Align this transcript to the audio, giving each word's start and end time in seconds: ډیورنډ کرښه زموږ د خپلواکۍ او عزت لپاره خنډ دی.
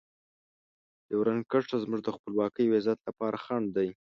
ډیورنډ 1.07 1.41
کرښه 1.51 1.77
زموږ 1.83 2.01
د 2.03 2.09
خپلواکۍ 2.15 2.65
او 2.67 2.75
عزت 2.79 2.99
لپاره 3.07 3.37
خنډ 3.43 3.67
دی. 3.77 3.89